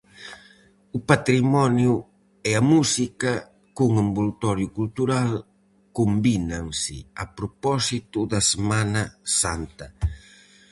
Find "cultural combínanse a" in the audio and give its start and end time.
4.77-7.25